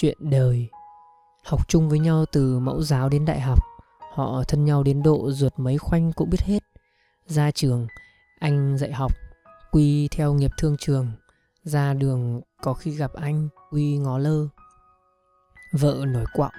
[0.00, 0.68] chuyện đời.
[1.44, 3.58] Học chung với nhau từ mẫu giáo đến đại học,
[4.12, 6.62] họ thân nhau đến độ ruột mấy khoanh cũng biết hết.
[7.26, 7.86] Ra trường,
[8.38, 9.12] anh dạy học,
[9.70, 11.12] quy theo nghiệp thương trường.
[11.62, 14.48] Ra đường, có khi gặp anh, quy ngó lơ.
[15.72, 16.50] Vợ nổi quạo,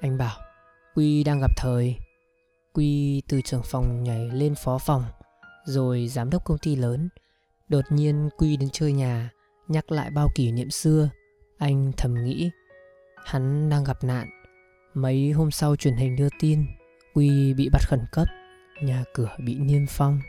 [0.00, 0.38] anh bảo,
[0.94, 1.96] quy đang gặp thời.
[2.74, 5.04] Quy từ trưởng phòng nhảy lên phó phòng,
[5.64, 7.08] rồi giám đốc công ty lớn.
[7.68, 9.30] Đột nhiên quy đến chơi nhà,
[9.68, 11.08] nhắc lại bao kỷ niệm xưa.
[11.58, 12.50] Anh thầm nghĩ
[13.26, 14.28] hắn đang gặp nạn.
[14.94, 16.66] Mấy hôm sau truyền hình đưa tin,
[17.14, 18.28] quy bị bắt khẩn cấp,
[18.82, 20.20] nhà cửa bị niêm phong.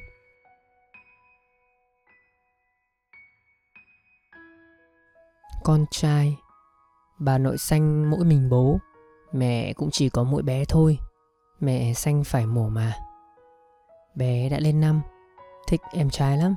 [5.63, 6.37] Con trai,
[7.19, 8.79] bà nội sanh mỗi mình bố,
[9.33, 10.97] mẹ cũng chỉ có mỗi bé thôi,
[11.59, 12.93] mẹ sanh phải mổ mà.
[14.15, 15.01] Bé đã lên năm,
[15.67, 16.55] thích em trai lắm,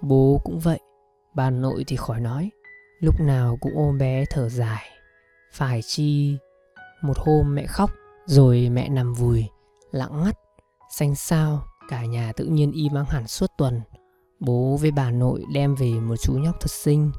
[0.00, 0.80] bố cũng vậy,
[1.34, 2.50] bà nội thì khỏi nói,
[3.00, 4.91] lúc nào cũng ôm bé thở dài
[5.52, 6.38] phải chi
[7.02, 7.90] một hôm mẹ khóc,
[8.26, 9.48] rồi mẹ nằm vùi,
[9.90, 10.38] lặng ngắt,
[10.90, 13.80] xanh xao, cả nhà tự nhiên im ắng hẳn suốt tuần.
[14.40, 17.12] Bố với bà nội đem về một chú nhóc thật xinh.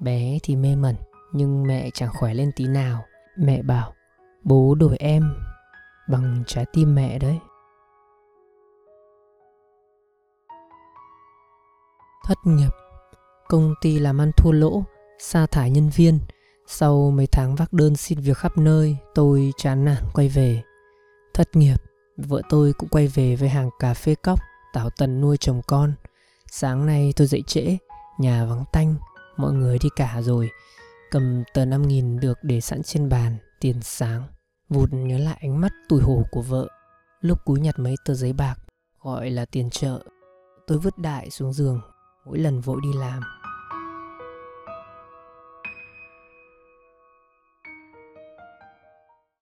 [0.00, 0.96] Bé thì mê mẩn,
[1.32, 3.04] nhưng mẹ chẳng khỏe lên tí nào.
[3.38, 3.94] Mẹ bảo,
[4.44, 5.34] bố đổi em
[6.08, 7.38] bằng trái tim mẹ đấy.
[12.24, 12.70] Thất nghiệp,
[13.48, 14.84] công ty làm ăn thua lỗ,
[15.18, 16.18] sa thải nhân viên
[16.66, 20.62] sau mấy tháng vác đơn xin việc khắp nơi, tôi chán nản quay về.
[21.34, 21.76] Thất nghiệp,
[22.16, 24.38] vợ tôi cũng quay về với hàng cà phê cóc,
[24.72, 25.92] tảo tần nuôi chồng con.
[26.50, 27.76] Sáng nay tôi dậy trễ,
[28.18, 28.94] nhà vắng tanh,
[29.36, 30.50] mọi người đi cả rồi.
[31.10, 34.22] Cầm tờ năm nghìn được để sẵn trên bàn, tiền sáng.
[34.68, 36.68] Vụt nhớ lại ánh mắt tủi hổ của vợ.
[37.20, 38.54] Lúc cúi nhặt mấy tờ giấy bạc,
[39.02, 40.02] gọi là tiền trợ,
[40.66, 41.80] tôi vứt đại xuống giường,
[42.26, 43.22] mỗi lần vội đi làm.